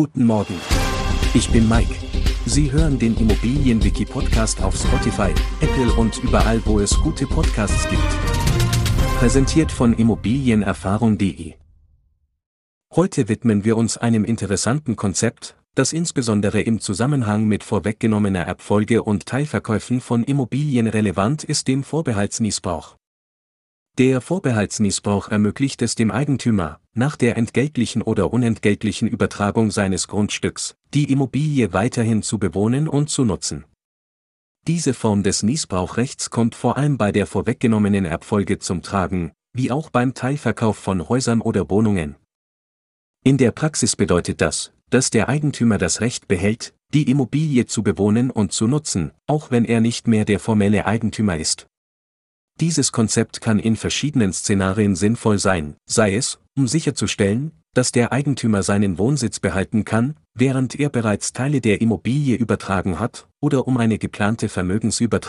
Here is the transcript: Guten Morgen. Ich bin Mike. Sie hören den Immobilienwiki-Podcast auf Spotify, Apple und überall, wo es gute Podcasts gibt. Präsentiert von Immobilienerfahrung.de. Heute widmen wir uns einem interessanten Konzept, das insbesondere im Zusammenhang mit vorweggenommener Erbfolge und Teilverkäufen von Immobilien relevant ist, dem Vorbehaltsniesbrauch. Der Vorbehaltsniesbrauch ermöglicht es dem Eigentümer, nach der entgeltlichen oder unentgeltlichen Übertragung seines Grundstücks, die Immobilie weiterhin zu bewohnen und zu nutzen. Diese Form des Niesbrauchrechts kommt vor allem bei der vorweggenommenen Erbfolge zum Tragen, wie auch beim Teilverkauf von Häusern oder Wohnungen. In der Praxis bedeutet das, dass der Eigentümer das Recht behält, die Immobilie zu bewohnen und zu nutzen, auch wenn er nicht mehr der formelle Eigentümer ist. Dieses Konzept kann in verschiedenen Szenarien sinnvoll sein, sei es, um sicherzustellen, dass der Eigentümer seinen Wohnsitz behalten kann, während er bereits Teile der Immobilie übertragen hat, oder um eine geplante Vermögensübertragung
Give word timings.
Guten 0.00 0.26
Morgen. 0.26 0.54
Ich 1.34 1.50
bin 1.50 1.68
Mike. 1.68 1.92
Sie 2.46 2.70
hören 2.70 3.00
den 3.00 3.16
Immobilienwiki-Podcast 3.16 4.62
auf 4.62 4.76
Spotify, 4.76 5.34
Apple 5.60 5.92
und 5.94 6.22
überall, 6.22 6.64
wo 6.66 6.78
es 6.78 6.96
gute 7.00 7.26
Podcasts 7.26 7.88
gibt. 7.88 8.08
Präsentiert 9.18 9.72
von 9.72 9.92
Immobilienerfahrung.de. 9.92 11.54
Heute 12.94 13.28
widmen 13.28 13.64
wir 13.64 13.76
uns 13.76 13.96
einem 13.96 14.24
interessanten 14.24 14.94
Konzept, 14.94 15.56
das 15.74 15.92
insbesondere 15.92 16.60
im 16.60 16.78
Zusammenhang 16.78 17.46
mit 17.46 17.64
vorweggenommener 17.64 18.42
Erbfolge 18.42 19.02
und 19.02 19.26
Teilverkäufen 19.26 20.00
von 20.00 20.22
Immobilien 20.22 20.86
relevant 20.86 21.42
ist, 21.42 21.66
dem 21.66 21.82
Vorbehaltsniesbrauch. 21.82 22.94
Der 23.98 24.20
Vorbehaltsniesbrauch 24.20 25.28
ermöglicht 25.28 25.82
es 25.82 25.96
dem 25.96 26.12
Eigentümer, 26.12 26.78
nach 26.98 27.16
der 27.16 27.36
entgeltlichen 27.36 28.02
oder 28.02 28.32
unentgeltlichen 28.32 29.08
Übertragung 29.08 29.70
seines 29.70 30.08
Grundstücks, 30.08 30.74
die 30.92 31.10
Immobilie 31.10 31.72
weiterhin 31.72 32.22
zu 32.22 32.38
bewohnen 32.38 32.88
und 32.88 33.08
zu 33.08 33.24
nutzen. 33.24 33.64
Diese 34.66 34.92
Form 34.92 35.22
des 35.22 35.42
Niesbrauchrechts 35.42 36.28
kommt 36.28 36.54
vor 36.54 36.76
allem 36.76 36.98
bei 36.98 37.12
der 37.12 37.26
vorweggenommenen 37.26 38.04
Erbfolge 38.04 38.58
zum 38.58 38.82
Tragen, 38.82 39.32
wie 39.54 39.70
auch 39.70 39.88
beim 39.88 40.12
Teilverkauf 40.12 40.76
von 40.76 41.08
Häusern 41.08 41.40
oder 41.40 41.70
Wohnungen. 41.70 42.16
In 43.24 43.38
der 43.38 43.52
Praxis 43.52 43.96
bedeutet 43.96 44.40
das, 44.40 44.72
dass 44.90 45.10
der 45.10 45.28
Eigentümer 45.28 45.78
das 45.78 46.00
Recht 46.00 46.28
behält, 46.28 46.74
die 46.92 47.10
Immobilie 47.10 47.66
zu 47.66 47.82
bewohnen 47.82 48.30
und 48.30 48.52
zu 48.52 48.66
nutzen, 48.66 49.12
auch 49.26 49.50
wenn 49.50 49.64
er 49.64 49.80
nicht 49.80 50.08
mehr 50.08 50.24
der 50.24 50.40
formelle 50.40 50.86
Eigentümer 50.86 51.36
ist. 51.36 51.66
Dieses 52.60 52.90
Konzept 52.90 53.40
kann 53.40 53.60
in 53.60 53.76
verschiedenen 53.76 54.32
Szenarien 54.32 54.96
sinnvoll 54.96 55.38
sein, 55.38 55.76
sei 55.86 56.16
es, 56.16 56.40
um 56.58 56.66
sicherzustellen, 56.66 57.52
dass 57.72 57.92
der 57.92 58.12
Eigentümer 58.12 58.62
seinen 58.62 58.98
Wohnsitz 58.98 59.38
behalten 59.38 59.84
kann, 59.84 60.16
während 60.34 60.78
er 60.78 60.90
bereits 60.90 61.32
Teile 61.32 61.60
der 61.60 61.80
Immobilie 61.80 62.36
übertragen 62.36 62.98
hat, 62.98 63.28
oder 63.40 63.68
um 63.68 63.76
eine 63.76 63.98
geplante 63.98 64.48
Vermögensübertragung 64.48 65.08